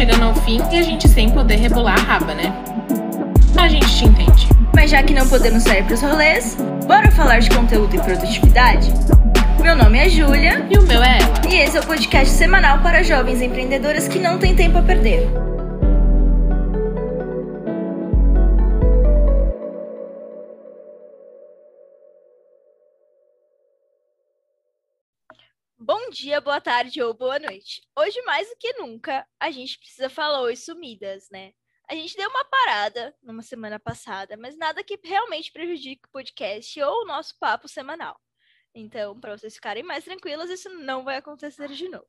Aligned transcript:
chegando 0.00 0.24
ao 0.24 0.34
fim 0.34 0.62
e 0.72 0.78
a 0.78 0.82
gente 0.82 1.06
sem 1.06 1.28
poder 1.28 1.56
rebolar 1.56 1.94
a 1.94 2.00
raba, 2.00 2.34
né? 2.34 2.50
A 3.54 3.68
gente 3.68 3.86
te 3.94 4.06
entende. 4.06 4.48
Mas 4.74 4.90
já 4.90 5.02
que 5.02 5.12
não 5.12 5.28
podemos 5.28 5.62
sair 5.62 5.84
pros 5.84 6.00
rolês, 6.00 6.56
bora 6.86 7.10
falar 7.10 7.40
de 7.40 7.50
conteúdo 7.50 7.94
e 7.94 8.00
produtividade? 8.00 8.90
Meu 9.62 9.76
nome 9.76 9.98
é 9.98 10.08
Júlia 10.08 10.66
E 10.70 10.78
o 10.78 10.82
meu 10.82 11.02
é 11.02 11.18
ela. 11.18 11.52
e 11.52 11.56
esse 11.56 11.76
é 11.76 11.80
o 11.80 11.86
podcast 11.86 12.34
semanal 12.34 12.82
para 12.82 13.02
jovens 13.02 13.42
empreendedoras 13.42 14.08
que 14.08 14.18
não 14.18 14.38
têm 14.38 14.56
tempo 14.56 14.78
a 14.78 14.82
perder. 14.82 15.28
Bom 25.78 26.08
dia, 26.10 26.40
boa 26.40 26.60
tarde 26.60 27.02
ou 27.02 27.12
boa 27.12 27.38
noite. 27.38 27.82
Hoje, 27.96 28.20
mais 28.22 28.48
do 28.48 28.56
que 28.56 28.72
nunca, 28.74 29.26
a 29.38 29.50
gente 29.50 29.78
precisa 29.78 30.08
falar 30.08 30.40
oi 30.42 30.56
sumidas, 30.56 31.28
né? 31.30 31.52
A 31.88 31.94
gente 31.94 32.16
deu 32.16 32.30
uma 32.30 32.44
parada 32.44 33.14
numa 33.22 33.42
semana 33.42 33.78
passada, 33.78 34.36
mas 34.36 34.56
nada 34.56 34.82
que 34.82 34.98
realmente 35.02 35.52
prejudique 35.52 36.06
o 36.06 36.12
podcast 36.12 36.80
ou 36.82 37.02
o 37.02 37.06
nosso 37.06 37.36
papo 37.38 37.68
semanal. 37.68 38.18
Então, 38.74 39.18
para 39.18 39.36
vocês 39.36 39.54
ficarem 39.54 39.82
mais 39.82 40.04
tranquilas, 40.04 40.50
isso 40.50 40.68
não 40.70 41.04
vai 41.04 41.16
acontecer 41.16 41.68
de 41.68 41.88
novo. 41.88 42.06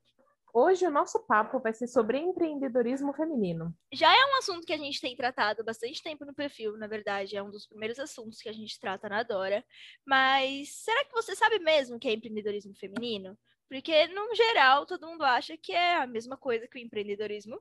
Hoje 0.54 0.86
o 0.86 0.90
nosso 0.90 1.18
papo 1.20 1.58
vai 1.60 1.72
ser 1.72 1.86
sobre 1.86 2.18
empreendedorismo 2.18 3.14
feminino. 3.14 3.74
Já 3.90 4.14
é 4.14 4.26
um 4.26 4.36
assunto 4.36 4.66
que 4.66 4.72
a 4.74 4.78
gente 4.78 5.00
tem 5.00 5.16
tratado 5.16 5.64
bastante 5.64 6.02
tempo 6.02 6.26
no 6.26 6.34
perfil, 6.34 6.76
na 6.76 6.86
verdade, 6.86 7.34
é 7.34 7.42
um 7.42 7.50
dos 7.50 7.66
primeiros 7.66 7.98
assuntos 7.98 8.38
que 8.38 8.50
a 8.50 8.52
gente 8.52 8.78
trata 8.78 9.08
na 9.08 9.22
Dora. 9.22 9.64
Mas 10.06 10.68
será 10.84 11.06
que 11.06 11.12
você 11.12 11.34
sabe 11.34 11.58
mesmo 11.58 11.96
o 11.96 11.98
que 11.98 12.06
é 12.06 12.12
empreendedorismo 12.12 12.74
feminino? 12.74 13.36
Porque, 13.66 14.06
no 14.08 14.34
geral, 14.34 14.84
todo 14.84 15.06
mundo 15.06 15.24
acha 15.24 15.56
que 15.56 15.72
é 15.72 15.96
a 15.96 16.06
mesma 16.06 16.36
coisa 16.36 16.68
que 16.68 16.76
o 16.76 16.82
empreendedorismo 16.82 17.58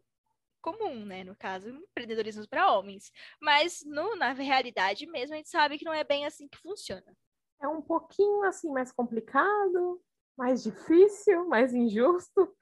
comum, 0.61 1.05
né? 1.05 1.23
No 1.23 1.33
caso, 1.33 1.69
empreendedorismo 1.69 2.45
para 2.49 2.73
homens. 2.73 3.09
Mas, 3.39 3.81
no, 3.85 4.17
na 4.17 4.33
realidade 4.33 5.07
mesmo, 5.07 5.33
a 5.33 5.37
gente 5.37 5.49
sabe 5.49 5.77
que 5.77 5.85
não 5.85 5.93
é 5.93 6.03
bem 6.03 6.25
assim 6.25 6.49
que 6.49 6.57
funciona. 6.57 7.15
É 7.61 7.67
um 7.67 7.81
pouquinho 7.81 8.43
assim 8.43 8.69
mais 8.71 8.91
complicado, 8.91 10.01
mais 10.37 10.63
difícil, 10.63 11.45
mais 11.47 11.73
injusto. 11.73 12.55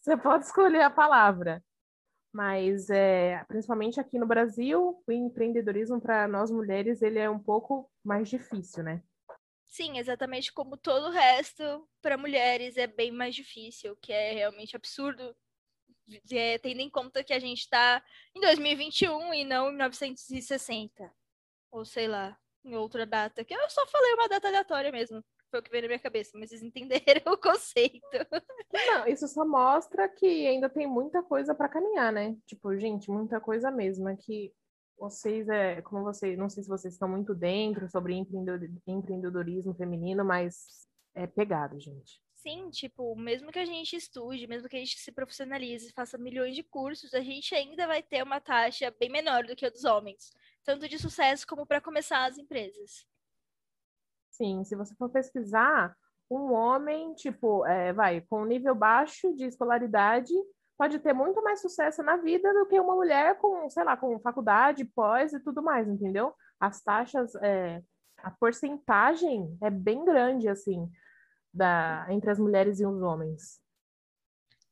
Você 0.00 0.16
pode 0.16 0.46
escolher 0.46 0.82
a 0.82 0.90
palavra. 0.90 1.62
Mas 2.32 2.88
é, 2.90 3.44
principalmente 3.48 3.98
aqui 3.98 4.18
no 4.18 4.26
Brasil, 4.26 5.02
o 5.06 5.12
empreendedorismo 5.12 6.00
para 6.00 6.28
nós 6.28 6.50
mulheres 6.50 7.02
ele 7.02 7.18
é 7.18 7.28
um 7.28 7.38
pouco 7.38 7.90
mais 8.04 8.28
difícil, 8.28 8.84
né? 8.84 9.02
Sim, 9.66 9.98
exatamente 9.98 10.52
como 10.52 10.76
todo 10.76 11.06
o 11.06 11.10
resto, 11.10 11.88
para 12.02 12.16
mulheres 12.16 12.76
é 12.76 12.88
bem 12.88 13.12
mais 13.12 13.34
difícil, 13.34 13.96
que 14.00 14.12
é 14.12 14.32
realmente 14.32 14.74
absurdo, 14.74 15.34
é, 16.32 16.58
tendo 16.58 16.80
em 16.80 16.90
conta 16.90 17.22
que 17.22 17.32
a 17.32 17.38
gente 17.38 17.60
está 17.60 18.02
em 18.34 18.40
2021 18.40 19.32
e 19.32 19.44
não 19.44 19.68
em 19.68 19.76
1960, 19.76 21.12
ou 21.70 21.84
sei 21.84 22.08
lá, 22.08 22.36
em 22.64 22.76
outra 22.76 23.06
data, 23.06 23.44
que 23.44 23.54
eu 23.54 23.70
só 23.70 23.86
falei 23.86 24.14
uma 24.14 24.28
data 24.28 24.48
aleatória 24.48 24.92
mesmo, 24.92 25.24
foi 25.50 25.60
o 25.60 25.62
que 25.62 25.70
veio 25.70 25.82
na 25.82 25.88
minha 25.88 25.98
cabeça, 25.98 26.30
mas 26.34 26.50
vocês 26.50 26.62
entenderam 26.62 27.00
o 27.32 27.38
conceito. 27.38 28.00
Não, 28.72 29.06
isso 29.06 29.26
só 29.26 29.44
mostra 29.44 30.08
que 30.08 30.46
ainda 30.46 30.68
tem 30.68 30.86
muita 30.86 31.22
coisa 31.22 31.54
para 31.54 31.68
caminhar, 31.68 32.12
né? 32.12 32.36
Tipo, 32.46 32.76
gente, 32.78 33.10
muita 33.10 33.40
coisa 33.40 33.70
mesmo. 33.70 34.08
É 34.08 34.16
que 34.16 34.52
vocês, 34.96 35.48
é, 35.48 35.82
como 35.82 36.04
vocês, 36.04 36.38
não 36.38 36.48
sei 36.48 36.62
se 36.62 36.68
vocês 36.68 36.94
estão 36.94 37.08
muito 37.08 37.34
dentro 37.34 37.88
sobre 37.88 38.14
empreendedor- 38.14 38.70
empreendedorismo 38.86 39.74
feminino, 39.74 40.24
mas 40.24 40.86
é 41.14 41.26
pegado, 41.26 41.80
gente. 41.80 42.20
Sim, 42.34 42.70
tipo, 42.70 43.14
mesmo 43.16 43.52
que 43.52 43.58
a 43.58 43.66
gente 43.66 43.94
estude, 43.96 44.46
mesmo 44.46 44.68
que 44.68 44.76
a 44.76 44.78
gente 44.78 44.98
se 44.98 45.12
profissionalize, 45.12 45.92
faça 45.92 46.16
milhões 46.16 46.54
de 46.54 46.62
cursos, 46.62 47.12
a 47.12 47.20
gente 47.20 47.54
ainda 47.54 47.86
vai 47.86 48.02
ter 48.02 48.22
uma 48.22 48.40
taxa 48.40 48.94
bem 48.98 49.10
menor 49.10 49.44
do 49.44 49.54
que 49.54 49.66
a 49.66 49.70
dos 49.70 49.84
homens, 49.84 50.30
tanto 50.64 50.88
de 50.88 50.98
sucesso 50.98 51.46
como 51.46 51.66
para 51.66 51.80
começar 51.80 52.24
as 52.24 52.38
empresas. 52.38 53.06
Sim, 54.30 54.64
se 54.64 54.74
você 54.74 54.94
for 54.94 55.10
pesquisar, 55.10 55.96
um 56.30 56.52
homem, 56.52 57.12
tipo, 57.14 57.66
é, 57.66 57.92
vai, 57.92 58.20
com 58.22 58.44
nível 58.44 58.74
baixo 58.74 59.34
de 59.34 59.44
escolaridade, 59.44 60.32
pode 60.78 60.98
ter 61.00 61.12
muito 61.12 61.42
mais 61.42 61.60
sucesso 61.60 62.02
na 62.02 62.16
vida 62.16 62.54
do 62.54 62.66
que 62.66 62.78
uma 62.78 62.94
mulher 62.94 63.36
com, 63.38 63.68
sei 63.68 63.84
lá, 63.84 63.96
com 63.96 64.18
faculdade, 64.20 64.84
pós 64.84 65.32
e 65.32 65.40
tudo 65.40 65.62
mais, 65.62 65.86
entendeu? 65.88 66.32
As 66.58 66.82
taxas, 66.82 67.34
é, 67.36 67.82
a 68.18 68.30
porcentagem 68.30 69.58
é 69.62 69.68
bem 69.68 70.04
grande, 70.04 70.48
assim, 70.48 70.90
da, 71.52 72.06
entre 72.08 72.30
as 72.30 72.38
mulheres 72.38 72.80
e 72.80 72.86
os 72.86 73.02
homens. 73.02 73.60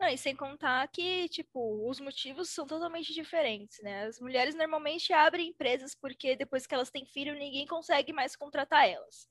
Não, 0.00 0.08
e 0.08 0.16
sem 0.16 0.34
contar 0.36 0.86
que, 0.88 1.28
tipo, 1.28 1.88
os 1.90 1.98
motivos 1.98 2.50
são 2.50 2.64
totalmente 2.66 3.12
diferentes, 3.12 3.80
né? 3.82 4.04
As 4.04 4.20
mulheres 4.20 4.54
normalmente 4.54 5.12
abrem 5.12 5.48
empresas 5.48 5.92
porque 5.94 6.36
depois 6.36 6.66
que 6.66 6.74
elas 6.74 6.90
têm 6.90 7.04
filho, 7.04 7.34
ninguém 7.34 7.66
consegue 7.66 8.12
mais 8.12 8.36
contratar 8.36 8.88
elas. 8.88 9.26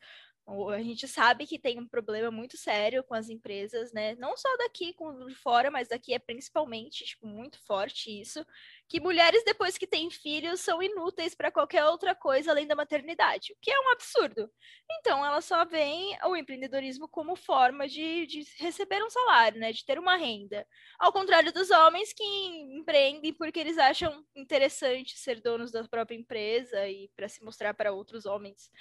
A 0.71 0.81
gente 0.81 1.09
sabe 1.09 1.45
que 1.45 1.59
tem 1.59 1.77
um 1.77 1.85
problema 1.85 2.31
muito 2.31 2.55
sério 2.55 3.03
com 3.03 3.13
as 3.13 3.27
empresas, 3.29 3.91
né? 3.91 4.15
Não 4.15 4.37
só 4.37 4.47
daqui, 4.57 4.93
com 4.93 5.25
de 5.25 5.35
fora, 5.35 5.69
mas 5.69 5.89
daqui 5.89 6.13
é 6.13 6.19
principalmente, 6.19 7.03
tipo, 7.03 7.27
muito 7.27 7.59
forte 7.65 8.09
isso, 8.21 8.45
que 8.87 9.01
mulheres 9.01 9.43
depois 9.43 9.77
que 9.77 9.85
têm 9.85 10.09
filhos 10.09 10.61
são 10.61 10.81
inúteis 10.81 11.35
para 11.35 11.51
qualquer 11.51 11.83
outra 11.83 12.15
coisa 12.15 12.51
além 12.51 12.65
da 12.65 12.77
maternidade, 12.77 13.51
o 13.51 13.57
que 13.61 13.69
é 13.69 13.77
um 13.77 13.89
absurdo. 13.91 14.49
Então, 14.89 15.25
elas 15.25 15.43
só 15.43 15.65
veem 15.65 16.17
o 16.23 16.33
empreendedorismo 16.33 17.09
como 17.09 17.35
forma 17.35 17.85
de, 17.85 18.25
de 18.25 18.45
receber 18.57 19.03
um 19.03 19.09
salário, 19.09 19.59
né? 19.59 19.73
De 19.73 19.83
ter 19.85 19.99
uma 19.99 20.15
renda. 20.15 20.65
Ao 20.97 21.11
contrário 21.11 21.51
dos 21.51 21.69
homens 21.71 22.13
que 22.13 22.23
empreendem 22.23 23.33
porque 23.33 23.59
eles 23.59 23.77
acham 23.77 24.23
interessante 24.33 25.19
ser 25.19 25.41
donos 25.41 25.73
da 25.73 25.83
própria 25.89 26.15
empresa 26.15 26.87
e 26.87 27.09
para 27.17 27.27
se 27.27 27.43
mostrar 27.43 27.73
para 27.73 27.91
outros 27.91 28.25
homens. 28.25 28.71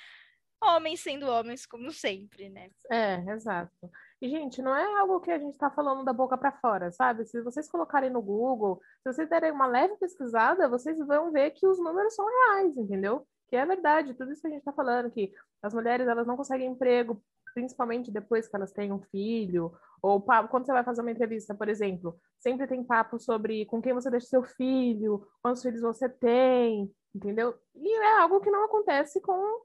Homens 0.63 1.01
sendo 1.01 1.27
homens, 1.27 1.67
como 1.67 1.91
sempre, 1.93 2.49
né? 2.49 2.71
É, 2.91 3.17
exato. 3.33 3.73
E, 4.21 4.29
gente, 4.29 4.63
não 4.63 4.75
é 4.75 4.99
algo 4.99 5.21
que 5.21 5.31
a 5.31 5.39
gente 5.39 5.53
está 5.53 5.71
falando 5.71 6.05
da 6.05 6.13
boca 6.13 6.37
para 6.39 6.53
fora, 6.53 6.91
sabe? 6.91 7.27
Se 7.27 7.43
vocês 7.43 7.71
colocarem 7.71 8.11
no 8.11 8.23
Google, 8.23 8.81
se 9.03 9.13
vocês 9.13 9.29
derem 9.29 9.53
uma 9.53 9.67
leve 9.67 9.97
pesquisada, 9.97 10.69
vocês 10.69 10.97
vão 10.99 11.31
ver 11.31 11.51
que 11.51 11.67
os 11.67 11.79
números 11.79 12.15
são 12.15 12.27
reais, 12.27 12.77
entendeu? 12.77 13.27
Que 13.49 13.57
é 13.57 13.67
verdade, 13.67 14.15
tudo 14.15 14.33
isso 14.33 14.41
que 14.41 14.47
a 14.49 14.51
gente 14.51 14.61
está 14.61 14.73
falando, 14.73 15.11
que 15.11 15.33
as 15.63 15.75
mulheres 15.75 16.09
elas 16.09 16.27
não 16.27 16.37
conseguem 16.37 16.71
emprego, 16.71 17.23
principalmente 17.55 18.11
depois 18.11 18.49
que 18.49 18.57
elas 18.57 18.73
têm 18.73 18.93
um 18.93 19.03
filho, 19.03 19.73
ou 20.03 20.21
pa- 20.21 20.49
quando 20.49 20.67
você 20.67 20.73
vai 20.73 20.85
fazer 20.85 21.03
uma 21.03 21.11
entrevista, 21.11 21.55
por 21.55 21.69
exemplo, 21.69 22.19
sempre 22.41 22.67
tem 22.67 22.83
papo 22.83 23.19
sobre 23.19 23.67
com 23.67 23.81
quem 23.81 23.93
você 23.93 24.11
deixa 24.11 24.27
seu 24.27 24.43
filho, 24.43 25.27
quantos 25.43 25.63
filhos 25.63 25.83
você 25.83 26.09
tem, 26.09 26.91
entendeu? 27.15 27.55
E 27.75 27.93
é 27.99 28.19
algo 28.19 28.41
que 28.41 28.51
não 28.51 28.65
acontece 28.65 29.21
com 29.21 29.61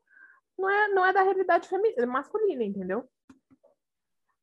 não 0.58 0.70
é, 0.70 0.88
não 0.90 1.06
é 1.06 1.14
da 1.14 1.24
realidade 1.24 1.70
masculina, 2.08 2.64
entendeu? 2.64 3.08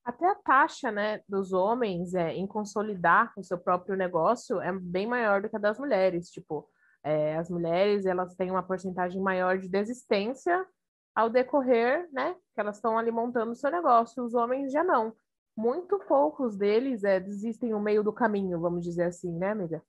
Até 0.04 0.26
a 0.26 0.34
taxa, 0.34 0.90
né, 0.90 1.20
dos 1.28 1.52
homens 1.52 2.14
é, 2.14 2.32
em 2.32 2.46
consolidar 2.46 3.32
o 3.36 3.42
seu 3.42 3.58
próprio 3.58 3.94
negócio 3.94 4.60
é 4.60 4.72
bem 4.72 5.06
maior 5.06 5.42
do 5.42 5.50
que 5.50 5.56
a 5.56 5.58
das 5.58 5.78
mulheres. 5.78 6.30
Tipo, 6.30 6.66
é, 7.04 7.36
as 7.36 7.50
mulheres 7.50 8.06
elas 8.06 8.34
têm 8.34 8.50
uma 8.50 8.62
porcentagem 8.62 9.20
maior 9.20 9.58
de 9.58 9.68
desistência 9.68 10.66
ao 11.14 11.28
decorrer, 11.28 12.08
né, 12.12 12.34
que 12.54 12.60
elas 12.60 12.76
estão 12.76 12.96
ali 12.96 13.10
montando 13.10 13.52
o 13.52 13.54
seu 13.54 13.70
negócio. 13.70 14.24
Os 14.24 14.34
homens 14.34 14.72
já 14.72 14.82
não. 14.82 15.14
Muito 15.56 15.98
poucos 16.06 16.56
deles 16.56 17.04
é, 17.04 17.20
desistem 17.20 17.70
no 17.70 17.80
meio 17.80 18.02
do 18.02 18.12
caminho, 18.12 18.60
vamos 18.60 18.84
dizer 18.84 19.04
assim, 19.04 19.36
né, 19.36 19.50
amiga? 19.50 19.82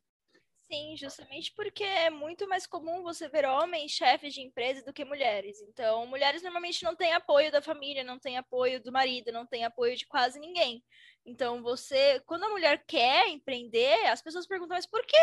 Sim, 0.71 0.95
justamente 0.95 1.51
porque 1.55 1.83
é 1.83 2.11
muito 2.11 2.47
mais 2.47 2.67
comum 2.67 3.01
você 3.01 3.27
ver 3.27 3.43
homens 3.45 3.91
chefes 3.91 4.33
de 4.35 4.41
empresa 4.41 4.83
do 4.83 4.93
que 4.93 5.03
mulheres. 5.03 5.59
Então, 5.61 6.05
mulheres 6.05 6.43
normalmente 6.43 6.83
não 6.83 6.95
têm 6.95 7.11
apoio 7.13 7.51
da 7.51 7.59
família, 7.61 8.03
não 8.03 8.19
têm 8.19 8.37
apoio 8.37 8.79
do 8.81 8.91
marido, 8.91 9.31
não 9.31 9.47
têm 9.47 9.65
apoio 9.65 9.97
de 9.97 10.05
quase 10.05 10.39
ninguém. 10.39 10.83
Então, 11.25 11.63
você, 11.63 12.19
quando 12.27 12.43
a 12.43 12.49
mulher 12.49 12.83
quer 12.87 13.27
empreender, 13.29 14.05
as 14.07 14.21
pessoas 14.21 14.45
perguntam, 14.47 14.75
mas 14.77 14.85
por 14.85 15.03
quê? 15.05 15.17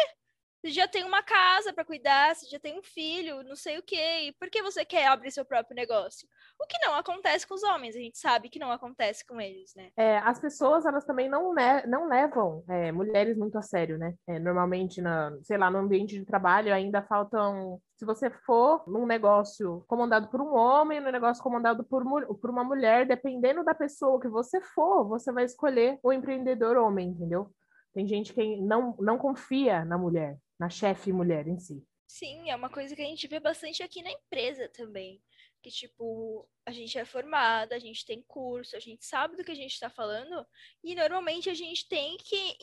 Você 0.66 0.72
já 0.72 0.88
tem 0.88 1.04
uma 1.04 1.22
casa 1.22 1.72
para 1.72 1.84
cuidar, 1.84 2.34
você 2.34 2.44
já 2.46 2.58
tem 2.58 2.76
um 2.76 2.82
filho, 2.82 3.44
não 3.44 3.54
sei 3.54 3.78
o 3.78 3.82
quê. 3.84 4.26
E 4.26 4.32
por 4.32 4.50
que 4.50 4.60
você 4.60 4.84
quer 4.84 5.06
abrir 5.06 5.30
seu 5.30 5.44
próprio 5.44 5.76
negócio? 5.76 6.28
O 6.60 6.66
que 6.66 6.76
não 6.84 6.96
acontece 6.96 7.46
com 7.46 7.54
os 7.54 7.62
homens, 7.62 7.94
a 7.94 8.00
gente 8.00 8.18
sabe 8.18 8.48
que 8.48 8.58
não 8.58 8.72
acontece 8.72 9.24
com 9.24 9.40
eles, 9.40 9.72
né? 9.76 9.90
É, 9.96 10.18
as 10.18 10.40
pessoas, 10.40 10.84
elas 10.84 11.04
também 11.04 11.28
não, 11.28 11.54
não 11.86 12.08
levam 12.08 12.64
é, 12.68 12.90
mulheres 12.90 13.36
muito 13.38 13.56
a 13.56 13.62
sério, 13.62 13.96
né? 13.96 14.16
É, 14.26 14.40
normalmente, 14.40 15.00
na, 15.00 15.38
sei 15.42 15.56
lá, 15.56 15.70
no 15.70 15.78
ambiente 15.78 16.18
de 16.18 16.24
trabalho 16.24 16.74
ainda 16.74 17.00
faltam... 17.00 17.80
Se 17.94 18.04
você 18.04 18.28
for 18.28 18.82
num 18.88 19.06
negócio 19.06 19.84
comandado 19.86 20.26
por 20.28 20.40
um 20.40 20.52
homem, 20.52 21.00
num 21.00 21.12
negócio 21.12 21.40
comandado 21.40 21.84
por, 21.84 22.02
por 22.38 22.50
uma 22.50 22.64
mulher, 22.64 23.06
dependendo 23.06 23.62
da 23.62 23.72
pessoa 23.72 24.20
que 24.20 24.28
você 24.28 24.60
for, 24.60 25.06
você 25.06 25.30
vai 25.30 25.44
escolher 25.44 25.96
o 26.02 26.12
empreendedor 26.12 26.76
homem, 26.76 27.10
entendeu? 27.10 27.48
Tem 27.94 28.06
gente 28.06 28.34
que 28.34 28.60
não, 28.60 28.94
não 28.98 29.16
confia 29.16 29.82
na 29.82 29.96
mulher, 29.96 30.36
na 30.58 30.68
chefe 30.68 31.12
mulher 31.12 31.46
em 31.46 31.58
si. 31.58 31.86
Sim, 32.06 32.50
é 32.50 32.56
uma 32.56 32.70
coisa 32.70 32.94
que 32.94 33.02
a 33.02 33.06
gente 33.06 33.26
vê 33.26 33.40
bastante 33.40 33.82
aqui 33.82 34.02
na 34.02 34.10
empresa 34.10 34.68
também. 34.68 35.20
Que, 35.62 35.70
tipo, 35.70 36.48
a 36.64 36.70
gente 36.70 36.96
é 36.96 37.04
formada, 37.04 37.74
a 37.74 37.78
gente 37.78 38.06
tem 38.06 38.22
curso, 38.22 38.76
a 38.76 38.80
gente 38.80 39.04
sabe 39.04 39.36
do 39.36 39.44
que 39.44 39.50
a 39.50 39.56
gente 39.56 39.72
está 39.72 39.90
falando, 39.90 40.46
e 40.84 40.94
normalmente 40.94 41.50
a 41.50 41.54
gente 41.54 41.88
tem 41.88 42.16
que 42.18 42.56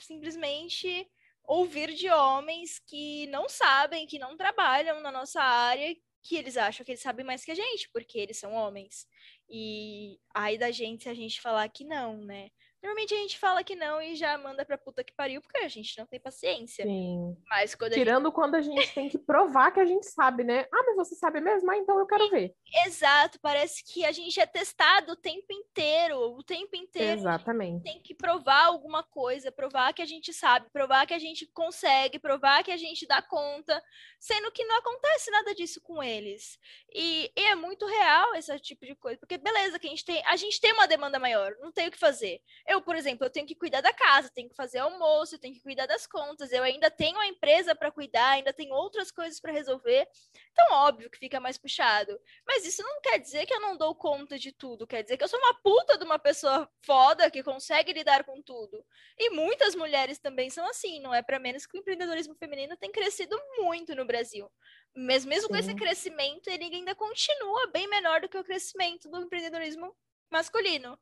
simplesmente 0.00 1.08
ouvir 1.44 1.94
de 1.94 2.10
homens 2.10 2.80
que 2.80 3.26
não 3.28 3.48
sabem, 3.48 4.06
que 4.06 4.18
não 4.18 4.36
trabalham 4.36 5.00
na 5.00 5.12
nossa 5.12 5.40
área, 5.40 5.94
que 6.22 6.36
eles 6.36 6.56
acham 6.56 6.84
que 6.84 6.90
eles 6.90 7.02
sabem 7.02 7.24
mais 7.24 7.44
que 7.44 7.52
a 7.52 7.54
gente, 7.54 7.88
porque 7.92 8.18
eles 8.18 8.36
são 8.36 8.52
homens. 8.52 9.06
E 9.48 10.18
aí 10.34 10.58
da 10.58 10.72
gente 10.72 11.04
se 11.04 11.08
a 11.08 11.14
gente 11.14 11.40
falar 11.40 11.68
que 11.68 11.84
não, 11.84 12.16
né? 12.24 12.50
Normalmente 12.82 13.14
a 13.14 13.16
gente 13.16 13.38
fala 13.38 13.64
que 13.64 13.74
não 13.74 14.00
e 14.00 14.14
já 14.14 14.36
manda 14.38 14.64
pra 14.64 14.78
puta 14.78 15.02
que 15.02 15.14
pariu, 15.14 15.40
porque 15.40 15.58
a 15.58 15.68
gente 15.68 15.98
não 15.98 16.06
tem 16.06 16.20
paciência. 16.20 16.84
Sim. 16.84 17.36
Mas 17.48 17.74
quando 17.74 17.92
Tirando 17.92 18.26
gente... 18.26 18.34
quando 18.34 18.54
a 18.54 18.60
gente 18.60 18.94
tem 18.94 19.08
que 19.08 19.18
provar 19.18 19.72
que 19.72 19.80
a 19.80 19.84
gente 19.84 20.06
sabe, 20.06 20.44
né? 20.44 20.66
Ah, 20.72 20.82
mas 20.86 20.96
você 20.96 21.14
sabe 21.14 21.40
mesmo? 21.40 21.70
Ah, 21.70 21.76
então 21.76 21.98
eu 21.98 22.06
quero 22.06 22.28
ver. 22.30 22.54
Exato, 22.86 23.38
parece 23.40 23.82
que 23.84 24.04
a 24.04 24.12
gente 24.12 24.38
é 24.38 24.46
testado 24.46 25.12
o 25.12 25.16
tempo 25.16 25.46
inteiro. 25.50 26.16
O 26.16 26.42
tempo 26.42 26.76
inteiro. 26.76 27.20
Exatamente. 27.20 27.82
Tem 27.82 28.00
que 28.02 28.14
provar 28.14 28.66
alguma 28.66 29.02
coisa, 29.02 29.50
provar 29.50 29.92
que 29.92 30.02
a 30.02 30.06
gente 30.06 30.32
sabe, 30.32 30.70
provar 30.70 31.06
que 31.06 31.14
a 31.14 31.18
gente 31.18 31.46
consegue, 31.52 32.18
provar 32.18 32.62
que 32.62 32.70
a 32.70 32.76
gente 32.76 33.06
dá 33.06 33.22
conta, 33.22 33.82
sendo 34.20 34.52
que 34.52 34.64
não 34.64 34.76
acontece 34.76 35.30
nada 35.30 35.54
disso 35.54 35.80
com 35.82 36.02
eles. 36.02 36.58
E, 36.94 37.32
e 37.36 37.40
é 37.46 37.54
muito 37.54 37.86
real 37.86 38.34
esse 38.34 38.56
tipo 38.60 38.86
de 38.86 38.94
coisa, 38.94 39.18
porque 39.18 39.38
beleza, 39.38 39.78
que 39.78 39.86
a 39.86 39.90
gente 39.90 40.04
tem, 40.04 40.22
a 40.26 40.36
gente 40.36 40.60
tem 40.60 40.72
uma 40.72 40.86
demanda 40.86 41.18
maior, 41.18 41.54
não 41.60 41.72
tem 41.72 41.88
o 41.88 41.90
que 41.90 41.98
fazer. 41.98 42.40
Eu 42.66 42.80
por 42.80 42.96
exemplo, 42.96 43.26
eu 43.26 43.30
tenho 43.30 43.46
que 43.46 43.54
cuidar 43.54 43.80
da 43.80 43.92
casa, 43.92 44.30
tenho 44.30 44.48
que 44.48 44.54
fazer 44.54 44.78
almoço, 44.78 45.34
eu 45.34 45.38
tenho 45.38 45.54
que 45.54 45.62
cuidar 45.62 45.86
das 45.86 46.06
contas, 46.06 46.52
eu 46.52 46.62
ainda 46.62 46.90
tenho 46.90 47.18
a 47.18 47.26
empresa 47.26 47.74
para 47.74 47.90
cuidar, 47.90 48.30
ainda 48.30 48.52
tenho 48.52 48.74
outras 48.74 49.10
coisas 49.10 49.40
para 49.40 49.52
resolver. 49.52 50.08
Então, 50.52 50.66
óbvio 50.72 51.10
que 51.10 51.18
fica 51.18 51.38
mais 51.38 51.58
puxado. 51.58 52.18
Mas 52.46 52.64
isso 52.64 52.82
não 52.82 53.00
quer 53.00 53.18
dizer 53.18 53.46
que 53.46 53.54
eu 53.54 53.60
não 53.60 53.76
dou 53.76 53.94
conta 53.94 54.38
de 54.38 54.52
tudo, 54.52 54.86
quer 54.86 55.02
dizer 55.02 55.16
que 55.16 55.24
eu 55.24 55.28
sou 55.28 55.38
uma 55.38 55.54
puta 55.62 55.98
de 55.98 56.04
uma 56.04 56.18
pessoa 56.18 56.68
foda 56.82 57.30
que 57.30 57.42
consegue 57.42 57.92
lidar 57.92 58.24
com 58.24 58.42
tudo. 58.42 58.84
E 59.18 59.30
muitas 59.30 59.74
mulheres 59.74 60.18
também 60.18 60.50
são 60.50 60.66
assim, 60.68 61.00
não 61.00 61.14
é 61.14 61.22
para 61.22 61.38
menos 61.38 61.66
que 61.66 61.76
o 61.76 61.80
empreendedorismo 61.80 62.34
feminino 62.34 62.76
tem 62.76 62.90
crescido 62.90 63.36
muito 63.58 63.94
no 63.94 64.04
Brasil. 64.04 64.50
Mas 64.94 65.24
mesmo 65.24 65.48
Sim. 65.48 65.52
com 65.52 65.56
esse 65.56 65.74
crescimento, 65.74 66.48
ele 66.48 66.64
ainda 66.64 66.94
continua 66.94 67.66
bem 67.72 67.88
menor 67.88 68.20
do 68.20 68.28
que 68.28 68.38
o 68.38 68.44
crescimento 68.44 69.08
do 69.08 69.22
empreendedorismo 69.22 69.94
masculino. 70.30 70.98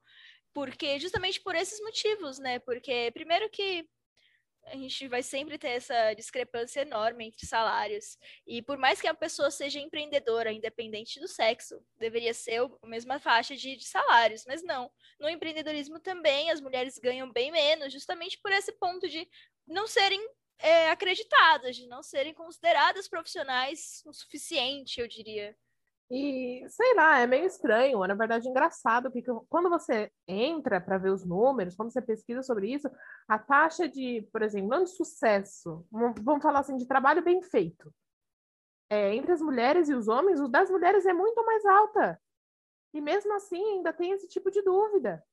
Porque 0.55 0.99
justamente 1.01 1.41
por 1.41 1.55
esses 1.55 1.81
motivos, 1.81 2.39
né? 2.39 2.59
Porque 2.61 3.11
primeiro 3.13 3.51
que 3.51 3.87
a 4.67 4.77
gente 4.77 5.09
vai 5.09 5.23
sempre 5.23 5.59
ter 5.59 5.69
essa 5.69 6.15
discrepância 6.15 6.81
enorme 6.81 7.27
entre 7.27 7.47
salários. 7.47 8.17
E 8.47 8.63
por 8.63 8.79
mais 8.79 9.01
que 9.01 9.07
a 9.07 9.15
pessoa 9.15 9.51
seja 9.51 9.79
empreendedora, 9.79 10.53
independente 10.53 11.21
do 11.21 11.29
sexo, 11.29 11.85
deveria 11.99 12.33
ser 12.33 12.61
a 12.83 12.87
mesma 12.87 13.19
faixa 13.19 13.55
de, 13.57 13.77
de, 13.77 13.85
salários, 13.85 14.45
mas 14.47 14.63
não. 14.63 14.91
No 15.21 15.29
empreendedorismo 15.29 16.01
também 16.01 16.51
as 16.51 16.61
mulheres 16.61 16.99
ganham 16.99 17.31
bem 17.31 17.51
menos, 17.51 17.93
justamente 17.93 18.39
por 18.41 18.53
esse 18.53 18.73
ponto 18.73 19.09
de 19.09 19.29
não 19.67 19.87
serem 19.87 20.21
é, 20.59 20.89
acreditadas, 20.89 21.77
de 21.77 21.87
não 21.87 22.03
serem 22.03 22.33
consideradas 22.33 23.09
profissionais 23.09 24.03
o 24.07 24.13
suficiente, 24.13 25.01
eu 25.01 25.09
diria. 25.09 25.57
E 26.11 26.65
sei 26.69 26.95
lá, 26.95 27.19
é 27.19 27.27
meio 27.27 27.47
estranho, 27.47 28.05
é 28.05 28.09
na 28.09 28.15
verdade 28.15 28.49
engraçado, 28.49 29.11
porque 29.11 29.31
quando 29.49 29.71
você 29.71 30.11
entra 30.29 30.81
para 30.81 30.99
ver 30.99 31.11
os 31.11 31.25
números, 31.25 31.75
quando 31.75 31.91
você 31.93 32.03
pesquisa 32.03 32.43
sobre 32.43 32.73
isso, 32.73 32.91
a 33.27 33.39
taxa 33.39 33.89
de, 33.89 34.23
por 34.31 34.43
exemplo, 34.43 34.69
não 34.69 34.85
de 34.85 34.91
sucesso, 34.91 35.87
vamos 35.91 36.43
falar 36.43 36.61
assim, 36.61 36.77
de 36.77 36.87
trabalho 36.87 37.25
bem 37.25 37.43
feito, 37.43 37.93
é, 38.91 39.15
entre 39.15 39.33
as 39.33 39.41
mulheres 39.41 39.89
e 39.89 39.95
os 39.95 40.07
homens, 40.09 40.41
o 40.41 40.49
das 40.49 40.71
mulheres 40.71 41.07
é 41.07 41.13
muito 41.13 41.45
mais 41.45 41.65
alta. 41.65 42.21
E 42.93 43.01
mesmo 43.01 43.33
assim 43.35 43.63
ainda 43.73 43.93
tem 43.93 44.13
esse 44.13 44.29
tipo 44.29 44.51
de 44.51 44.63
dúvida. 44.63 45.25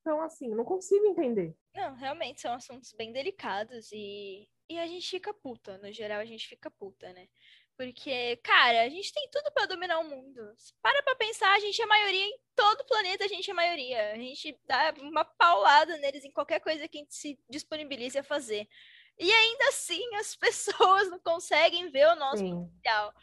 Então, 0.00 0.20
assim, 0.20 0.48
não 0.50 0.64
consigo 0.64 1.06
entender. 1.06 1.56
Não, 1.74 1.94
realmente 1.94 2.40
são 2.40 2.52
assuntos 2.52 2.92
bem 2.92 3.10
delicados 3.10 3.90
e, 3.90 4.48
e 4.68 4.78
a 4.78 4.86
gente 4.86 5.08
fica 5.08 5.32
puta. 5.32 5.78
No 5.78 5.90
geral, 5.90 6.20
a 6.20 6.24
gente 6.24 6.46
fica 6.46 6.70
puta, 6.70 7.12
né? 7.12 7.26
Porque, 7.76 8.36
cara, 8.36 8.82
a 8.82 8.88
gente 8.88 9.12
tem 9.12 9.28
tudo 9.30 9.50
para 9.52 9.66
dominar 9.66 9.98
o 9.98 10.04
mundo. 10.04 10.54
Para 10.80 11.02
pra 11.02 11.16
pensar, 11.16 11.52
a 11.54 11.58
gente 11.58 11.80
é 11.82 11.86
maioria 11.86 12.24
em 12.24 12.38
todo 12.54 12.80
o 12.80 12.86
planeta, 12.86 13.24
a 13.24 13.28
gente 13.28 13.50
é 13.50 13.54
maioria. 13.54 14.12
A 14.12 14.16
gente 14.16 14.56
dá 14.64 14.94
uma 14.98 15.24
paulada 15.24 15.96
neles 15.96 16.24
em 16.24 16.30
qualquer 16.30 16.60
coisa 16.60 16.86
que 16.86 16.98
a 16.98 17.00
gente 17.00 17.14
se 17.14 17.38
disponibilize 17.50 18.16
a 18.16 18.22
fazer. 18.22 18.68
E 19.18 19.30
ainda 19.30 19.68
assim, 19.68 20.02
as 20.16 20.36
pessoas 20.36 21.10
não 21.10 21.18
conseguem 21.18 21.90
ver 21.90 22.06
o 22.08 22.16
nosso 22.16 22.42
Sim. 22.42 22.50
potencial. 22.50 23.14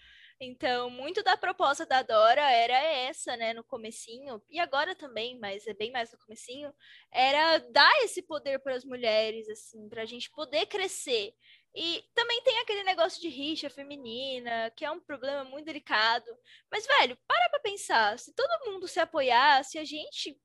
Então, 0.43 0.89
muito 0.89 1.21
da 1.21 1.37
proposta 1.37 1.85
da 1.85 2.01
Dora 2.01 2.41
era 2.41 2.73
essa, 2.73 3.37
né, 3.37 3.53
no 3.53 3.63
comecinho, 3.63 4.41
e 4.49 4.59
agora 4.59 4.95
também, 4.95 5.37
mas 5.37 5.67
é 5.67 5.73
bem 5.73 5.91
mais 5.91 6.11
no 6.11 6.17
comecinho, 6.17 6.73
era 7.11 7.59
dar 7.59 7.91
esse 8.01 8.23
poder 8.23 8.57
para 8.57 8.73
as 8.73 8.83
mulheres, 8.83 9.47
assim, 9.47 9.87
para 9.87 10.01
a 10.01 10.05
gente 10.05 10.31
poder 10.31 10.65
crescer. 10.65 11.35
E 11.75 12.03
também 12.13 12.41
tem 12.43 12.59
aquele 12.59 12.83
negócio 12.83 13.21
de 13.21 13.29
rixa 13.29 13.69
feminina, 13.69 14.69
que 14.71 14.83
é 14.83 14.91
um 14.91 14.99
problema 14.99 15.43
muito 15.43 15.65
delicado. 15.65 16.25
Mas, 16.69 16.85
velho, 16.85 17.17
para 17.27 17.49
pra 17.49 17.59
pensar. 17.59 18.19
Se 18.19 18.33
todo 18.33 18.71
mundo 18.71 18.87
se 18.87 18.99
apoiar, 18.99 19.63
se 19.63 19.77
a 19.77 19.83
gente 19.83 20.37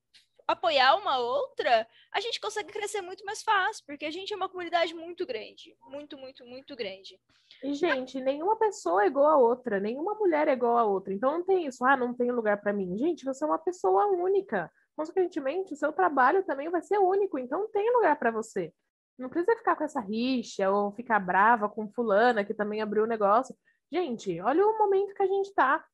apoiar 0.47 0.95
uma 0.97 1.19
outra, 1.19 1.87
a 2.13 2.21
gente 2.21 2.41
consegue 2.41 2.73
crescer 2.73 3.01
muito 3.01 3.25
mais 3.25 3.43
fácil, 3.43 3.85
porque 3.85 4.05
a 4.05 4.11
gente 4.11 4.33
é 4.33 4.37
uma 4.37 4.49
comunidade 4.49 4.95
muito 4.95 5.27
grande. 5.27 5.77
Muito, 5.89 6.17
muito, 6.17 6.45
muito 6.45 6.77
grande. 6.77 7.21
E, 7.63 7.75
gente, 7.75 8.21
nenhuma 8.21 8.57
pessoa 8.57 9.03
é 9.03 9.07
igual 9.07 9.27
a 9.27 9.39
outra, 9.39 9.81
nenhuma 9.81 10.15
mulher 10.15 10.47
é 10.47 10.53
igual 10.53 10.79
a 10.79 10.85
outra. 10.85 11.13
Então 11.13 11.33
não 11.33 11.45
tem 11.45 11.67
isso, 11.67 11.85
ah, 11.85 11.97
não 11.97 12.15
tem 12.15 12.31
lugar 12.31 12.61
para 12.61 12.73
mim. 12.73 12.97
Gente, 12.97 13.25
você 13.25 13.43
é 13.43 13.47
uma 13.47 13.59
pessoa 13.59 14.07
única. 14.07 14.71
Consequentemente, 14.95 15.75
o 15.75 15.77
seu 15.77 15.93
trabalho 15.93 16.45
também 16.45 16.71
vai 16.71 16.83
ser 16.83 16.99
único, 16.99 17.39
então 17.39 17.69
tem 17.71 17.93
lugar 17.93 18.17
para 18.19 18.31
você. 18.31 18.73
Não 19.19 19.29
precisa 19.29 19.57
ficar 19.57 19.77
com 19.77 19.85
essa 19.85 20.01
rixa 20.01 20.71
ou 20.71 20.93
ficar 20.93 21.19
brava 21.19 21.69
com 21.69 21.91
fulana 21.93 22.45
que 22.45 22.55
também 22.55 22.83
abriu 22.83 23.05
o 23.05 23.09
negócio. 23.09 23.57
Gente, 23.91 24.41
olha 24.41 24.67
o 24.67 24.79
momento 24.79 25.15
que 25.15 25.23
a 25.23 25.27
gente 25.27 25.55
tá. 25.55 25.85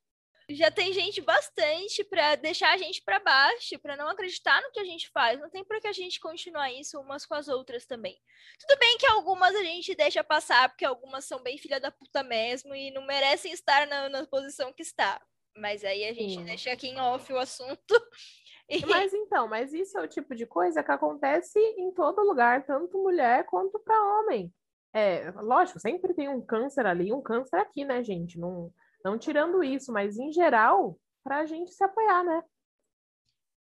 Já 0.49 0.71
tem 0.71 0.93
gente 0.93 1.21
bastante 1.21 2.03
para 2.05 2.35
deixar 2.35 2.73
a 2.73 2.77
gente 2.77 3.03
para 3.03 3.21
baixo, 3.21 3.79
para 3.81 3.97
não 3.97 4.09
acreditar 4.09 4.61
no 4.61 4.73
que 4.73 4.81
a 4.81 4.85
gente 4.85 5.09
faz. 5.11 5.41
Não 5.41 5.49
tem 5.49 5.65
por 5.65 5.81
que 5.81 5.87
a 5.87 5.93
gente 5.93 6.19
continuar 6.21 6.71
isso 6.73 7.01
umas 7.01 7.25
com 7.25 7.35
as 7.35 7.49
outras 7.49 7.87
também. 7.87 8.19
Tudo 8.59 8.79
bem 8.79 8.99
que 8.99 9.07
algumas 9.07 9.55
a 9.55 9.63
gente 9.63 9.95
deixa 9.95 10.25
passar, 10.25 10.69
porque 10.69 10.85
algumas 10.85 11.25
são 11.25 11.43
bem 11.43 11.59
filha 11.59 11.79
da 11.79 11.91
puta 11.91 12.23
mesmo 12.23 12.75
e 12.75 12.91
não 12.91 13.07
merecem 13.07 13.53
estar 13.53 13.87
na, 13.87 14.09
na 14.09 14.27
posição 14.27 14.73
que 14.73 14.83
está. 14.83 15.21
Mas 15.57 15.85
aí 15.85 16.05
a 16.05 16.13
gente 16.13 16.35
Sim. 16.35 16.45
deixa 16.45 16.73
aqui 16.73 16.89
em 16.89 16.99
off 16.99 17.31
o 17.33 17.39
assunto 17.39 17.95
Mas 18.89 19.13
então, 19.13 19.47
mas 19.49 19.73
isso 19.73 19.99
é 19.99 20.03
o 20.03 20.09
tipo 20.09 20.35
de 20.35 20.47
coisa 20.47 20.83
que 20.83 20.91
acontece 20.91 21.59
em 21.59 21.93
todo 21.93 22.23
lugar, 22.23 22.65
tanto 22.65 23.03
mulher 23.03 23.45
quanto 23.45 23.79
para 23.79 24.19
homem. 24.21 24.53
É, 24.95 25.31
lógico, 25.33 25.79
sempre 25.79 26.15
tem 26.15 26.29
um 26.29 26.41
câncer 26.45 26.87
ali, 26.87 27.13
um 27.13 27.23
câncer 27.23 27.57
aqui, 27.57 27.85
né, 27.85 28.03
gente? 28.03 28.39
Não, 28.39 28.73
não 29.05 29.19
tirando 29.19 29.63
isso, 29.63 29.93
mas 29.93 30.19
em 30.19 30.33
geral, 30.33 30.99
para 31.23 31.39
a 31.39 31.47
gente 31.47 31.73
se 31.73 31.83
apoiar, 31.85 32.25
né? 32.25 32.43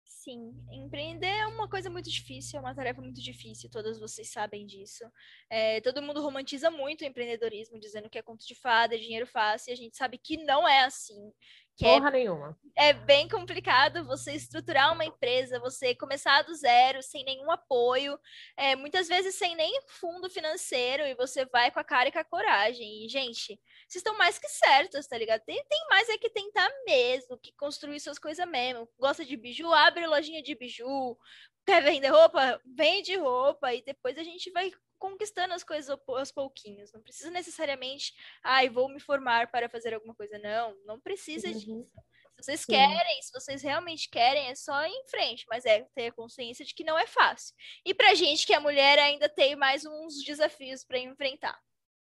Sim, 0.06 0.54
empreender 0.72 1.28
é 1.28 1.48
uma 1.48 1.70
coisa 1.70 1.90
muito 1.90 2.10
difícil, 2.10 2.58
é 2.58 2.62
uma 2.62 2.76
tarefa 2.76 3.02
muito 3.02 3.22
difícil, 3.22 3.70
todas 3.70 4.00
vocês 4.00 4.32
sabem 4.32 4.66
disso. 4.66 5.04
É, 5.50 5.80
todo 5.82 6.02
mundo 6.02 6.22
romantiza 6.22 6.70
muito 6.70 7.02
o 7.02 7.06
empreendedorismo, 7.06 7.80
dizendo 7.80 8.10
que 8.10 8.18
é 8.18 8.22
conto 8.22 8.46
de 8.46 8.56
fada, 8.56 8.96
é 8.96 8.98
dinheiro 8.98 9.26
fácil, 9.26 9.72
e 9.72 9.74
a 9.74 9.78
gente 9.78 9.96
sabe 9.96 10.18
que 10.18 10.38
não 10.44 10.68
é 10.68 10.84
assim. 10.84 11.32
Que 11.80 11.86
é 11.86 11.96
Porra 11.96 12.10
é, 12.10 12.12
nenhuma. 12.12 12.60
É 12.76 12.92
bem 12.92 13.30
complicado 13.30 14.04
você 14.04 14.34
estruturar 14.34 14.92
uma 14.92 15.06
empresa, 15.06 15.62
você 15.62 15.96
começar 15.96 16.42
do 16.42 16.54
zero, 16.54 17.02
sem 17.02 17.24
nenhum 17.24 17.50
apoio, 17.50 18.20
é, 18.58 18.76
muitas 18.76 19.08
vezes 19.08 19.36
sem 19.36 19.56
nem 19.56 19.80
fundo 19.88 20.30
financeiro, 20.30 21.04
e 21.04 21.16
você 21.16 21.46
vai 21.46 21.72
com 21.72 21.80
a 21.80 21.84
cara 21.86 22.10
e 22.10 22.12
com 22.12 22.20
a 22.20 22.24
coragem. 22.26 23.06
E, 23.06 23.08
gente, 23.08 23.58
vocês 23.88 23.96
estão 23.96 24.18
mais 24.18 24.38
que 24.38 24.50
certos, 24.50 25.08
tá 25.08 25.18
ligado? 25.18 25.42
Tem, 25.46 25.56
tem 25.70 25.88
mais 25.90 26.10
é 26.10 26.18
que 26.18 26.30
tentar 26.30 26.70
mesmo, 26.86 27.38
que 27.38 27.54
construir 27.54 28.02
suas 28.02 28.20
coisas 28.20 28.46
mesmo. 28.46 28.86
Gosta 29.00 29.24
de 29.24 29.38
biju, 29.38 29.74
abre 29.74 30.06
lojinha 30.06 30.44
de 30.44 30.54
biju. 30.56 31.18
Quer 31.66 31.82
vender 31.82 32.10
roupa? 32.10 32.60
Vende 32.66 33.16
roupa. 33.16 33.74
E 33.74 33.82
depois 33.82 34.18
a 34.18 34.24
gente 34.24 34.52
vai 34.52 34.70
conquistando 35.00 35.54
as 35.54 35.64
coisas 35.64 35.90
aos 35.90 36.32
pouquinhos. 36.32 36.92
Não 36.92 37.02
precisa 37.02 37.32
necessariamente, 37.32 38.14
ai, 38.44 38.68
ah, 38.68 38.72
vou 38.72 38.90
me 38.90 39.00
formar 39.00 39.50
para 39.50 39.70
fazer 39.70 39.94
alguma 39.94 40.14
coisa. 40.14 40.38
Não, 40.38 40.76
não 40.86 41.00
precisa 41.00 41.48
uhum. 41.48 41.54
disso. 41.54 41.90
Se 42.36 42.46
vocês 42.46 42.62
Sim. 42.62 42.74
querem, 42.74 43.22
se 43.22 43.34
vocês 43.34 43.62
realmente 43.62 44.10
querem, 44.10 44.48
é 44.48 44.56
só 44.56 44.86
ir 44.86 44.92
em 44.92 45.08
frente, 45.10 45.46
mas 45.50 45.66
é 45.66 45.82
ter 45.96 46.08
a 46.08 46.12
consciência 46.12 46.64
de 46.64 46.74
que 46.74 46.84
não 46.84 46.98
é 46.98 47.06
fácil. 47.06 47.56
E 47.86 47.94
pra 47.94 48.14
gente 48.14 48.46
que 48.46 48.54
é 48.54 48.60
mulher 48.60 48.98
ainda 49.00 49.28
tem 49.28 49.56
mais 49.56 49.86
uns 49.86 50.24
desafios 50.24 50.84
para 50.84 51.00
enfrentar. 51.00 51.60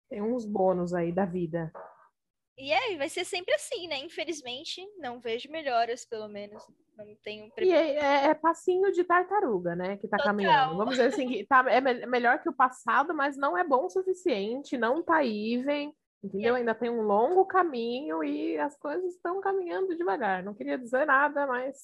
Tem 0.09 0.21
uns 0.21 0.45
bônus 0.45 0.93
aí 0.93 1.11
da 1.11 1.25
vida. 1.25 1.71
E 2.57 2.71
é, 2.71 2.97
vai 2.97 3.07
ser 3.07 3.23
sempre 3.23 3.53
assim, 3.53 3.87
né? 3.87 3.99
Infelizmente, 3.99 4.81
não 4.97 5.19
vejo 5.19 5.49
melhoras, 5.51 6.05
pelo 6.05 6.27
menos. 6.27 6.63
Não 6.97 7.15
tenho 7.23 7.51
E 7.59 7.71
é, 7.71 7.95
é, 7.97 8.25
é 8.29 8.33
passinho 8.33 8.91
de 8.91 9.03
tartaruga, 9.03 9.75
né? 9.75 9.97
Que 9.97 10.07
tá 10.07 10.17
Total. 10.17 10.31
caminhando. 10.31 10.75
Vamos 10.77 10.95
dizer 10.95 11.09
assim, 11.13 11.27
que 11.27 11.45
tá, 11.45 11.63
é 11.69 11.79
me- 11.79 12.07
melhor 12.07 12.41
que 12.41 12.49
o 12.49 12.53
passado, 12.53 13.13
mas 13.13 13.37
não 13.37 13.55
é 13.55 13.63
bom 13.63 13.85
o 13.85 13.89
suficiente, 13.89 14.75
não 14.75 15.03
tá 15.03 15.23
even, 15.23 15.93
entendeu? 16.23 16.55
Ainda 16.55 16.73
tem 16.73 16.89
um 16.89 17.03
longo 17.03 17.45
caminho 17.45 18.23
e 18.23 18.57
as 18.57 18.75
coisas 18.79 19.13
estão 19.13 19.39
caminhando 19.39 19.95
devagar. 19.95 20.41
Não 20.43 20.55
queria 20.55 20.79
dizer 20.79 21.05
nada, 21.05 21.45
mas 21.45 21.77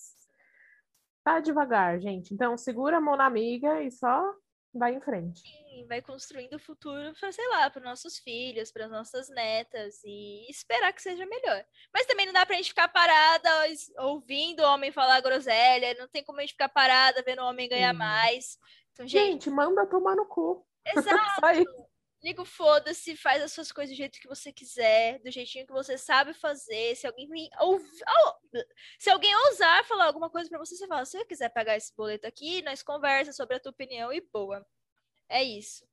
tá 1.23 1.39
devagar, 1.39 1.99
gente. 1.99 2.33
Então, 2.33 2.57
segura 2.57 2.97
a 2.97 3.01
mão 3.01 3.15
na 3.15 3.27
amiga 3.27 3.83
e 3.83 3.91
só 3.91 4.33
vai 4.73 4.93
em 4.95 5.01
frente. 5.01 5.41
e 5.75 5.85
vai 5.85 6.01
construindo 6.01 6.53
o 6.55 6.59
futuro 6.59 7.13
para, 7.19 7.31
sei 7.31 7.47
lá, 7.49 7.69
para 7.69 7.81
nossos 7.81 8.17
filhos, 8.19 8.71
para 8.71 8.87
nossas 8.87 9.29
netas 9.29 10.01
e 10.03 10.49
esperar 10.49 10.91
que 10.93 11.01
seja 11.01 11.25
melhor. 11.25 11.65
Mas 11.93 12.05
também 12.05 12.25
não 12.25 12.33
dá 12.33 12.45
pra 12.45 12.55
gente 12.55 12.69
ficar 12.69 12.87
parada 12.87 13.49
ouvindo 13.99 14.61
o 14.61 14.67
homem 14.73 14.91
falar 14.91 15.21
groselha, 15.21 15.95
não 15.99 16.07
tem 16.07 16.23
como 16.23 16.39
a 16.39 16.41
gente 16.41 16.51
ficar 16.53 16.69
parada 16.69 17.23
vendo 17.25 17.41
o 17.41 17.45
homem 17.45 17.69
ganhar 17.69 17.91
Sim. 17.93 17.97
mais. 17.99 18.57
Então, 18.93 19.07
gente, 19.07 19.31
Gente, 19.31 19.49
manda 19.49 19.85
tomar 19.87 20.15
no 20.15 20.25
cu. 20.25 20.65
exato. 20.85 21.41
Liga 22.23 22.41
o 22.41 22.45
foda-se, 22.45 23.17
faz 23.17 23.43
as 23.43 23.51
suas 23.51 23.69
coisas 23.71 23.93
do 23.93 23.97
jeito 23.97 24.19
que 24.19 24.29
você 24.29 24.53
quiser, 24.53 25.19
do 25.19 25.29
jeitinho 25.29 25.67
que 25.67 25.73
você 25.73 25.97
sabe 25.97 26.33
fazer. 26.33 26.95
Se 26.95 27.05
alguém 27.05 27.27
oh, 27.59 27.79
se 28.97 29.09
alguém 29.09 29.35
ousar 29.47 29.83
falar 29.85 30.05
alguma 30.05 30.29
coisa 30.29 30.49
pra 30.49 30.57
você, 30.57 30.75
você 30.75 30.87
fala: 30.87 31.05
se 31.05 31.17
eu 31.17 31.25
quiser 31.25 31.49
pagar 31.49 31.75
esse 31.75 31.93
boleto 31.93 32.25
aqui, 32.25 32.61
nós 32.61 32.81
conversa 32.81 33.33
sobre 33.33 33.57
a 33.57 33.59
tua 33.59 33.71
opinião 33.71 34.13
e 34.13 34.21
boa. 34.21 34.65
É 35.27 35.43
isso. 35.43 35.85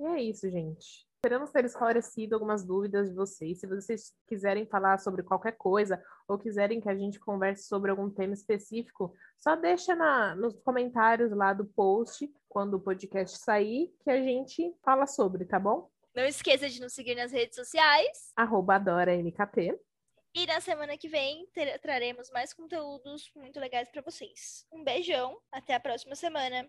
É 0.00 0.20
isso, 0.20 0.50
gente. 0.50 1.06
Esperamos 1.24 1.52
ter 1.52 1.64
esclarecido 1.64 2.34
algumas 2.34 2.64
dúvidas 2.64 3.08
de 3.08 3.14
vocês. 3.14 3.60
Se 3.60 3.66
vocês 3.68 4.12
quiserem 4.26 4.66
falar 4.66 4.98
sobre 4.98 5.22
qualquer 5.22 5.52
coisa 5.52 6.02
ou 6.26 6.36
quiserem 6.36 6.80
que 6.80 6.88
a 6.88 6.96
gente 6.96 7.20
converse 7.20 7.62
sobre 7.68 7.92
algum 7.92 8.10
tema 8.10 8.34
específico, 8.34 9.14
só 9.38 9.54
deixa 9.54 9.94
na, 9.94 10.34
nos 10.34 10.52
comentários 10.64 11.30
lá 11.30 11.52
do 11.52 11.64
post, 11.64 12.28
quando 12.48 12.74
o 12.74 12.80
podcast 12.80 13.38
sair, 13.38 13.94
que 14.02 14.10
a 14.10 14.20
gente 14.20 14.74
fala 14.82 15.06
sobre, 15.06 15.44
tá 15.44 15.60
bom? 15.60 15.88
Não 16.12 16.24
esqueça 16.24 16.68
de 16.68 16.80
nos 16.80 16.92
seguir 16.92 17.14
nas 17.14 17.30
redes 17.30 17.54
sociais. 17.54 18.32
Arroba 18.34 18.74
Adora 18.74 19.16
MKT. 19.16 19.78
E 20.34 20.44
na 20.44 20.60
semana 20.60 20.98
que 20.98 21.06
vem 21.08 21.46
ter- 21.54 21.78
traremos 21.78 22.32
mais 22.32 22.52
conteúdos 22.52 23.30
muito 23.36 23.60
legais 23.60 23.88
pra 23.92 24.02
vocês. 24.02 24.66
Um 24.72 24.82
beijão, 24.82 25.38
até 25.52 25.76
a 25.76 25.78
próxima 25.78 26.16
semana. 26.16 26.68